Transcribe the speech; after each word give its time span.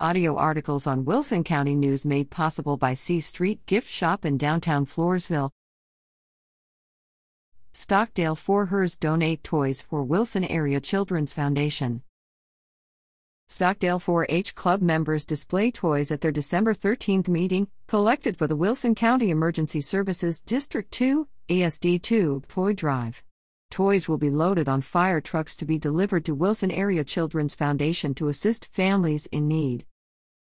Audio 0.00 0.34
articles 0.34 0.88
on 0.88 1.04
Wilson 1.04 1.44
County 1.44 1.76
News 1.76 2.04
made 2.04 2.28
possible 2.28 2.76
by 2.76 2.94
C 2.94 3.20
Street 3.20 3.64
Gift 3.66 3.88
Shop 3.88 4.24
in 4.24 4.36
downtown 4.36 4.86
Floresville. 4.86 5.50
Stockdale 7.72 8.34
4-H'ers 8.34 8.98
donate 8.98 9.44
toys 9.44 9.82
for 9.82 10.02
Wilson 10.02 10.42
Area 10.46 10.80
Children's 10.80 11.32
Foundation. 11.32 12.02
Stockdale 13.46 14.00
4 14.00 14.26
H 14.30 14.56
Club 14.56 14.82
members 14.82 15.24
display 15.24 15.70
toys 15.70 16.10
at 16.10 16.22
their 16.22 16.32
December 16.32 16.74
13th 16.74 17.28
meeting, 17.28 17.68
collected 17.86 18.36
for 18.36 18.48
the 18.48 18.56
Wilson 18.56 18.96
County 18.96 19.30
Emergency 19.30 19.80
Services 19.80 20.40
District 20.40 20.90
2, 20.90 21.28
ESD 21.48 22.02
2, 22.02 22.42
Toy 22.48 22.72
Drive. 22.72 23.22
Toys 23.70 24.08
will 24.08 24.18
be 24.18 24.30
loaded 24.30 24.68
on 24.68 24.80
fire 24.80 25.20
trucks 25.20 25.56
to 25.56 25.64
be 25.64 25.78
delivered 25.78 26.24
to 26.24 26.34
Wilson 26.34 26.70
Area 26.70 27.02
Children's 27.04 27.54
Foundation 27.54 28.14
to 28.14 28.28
assist 28.28 28.66
families 28.66 29.26
in 29.32 29.48
need. 29.48 29.84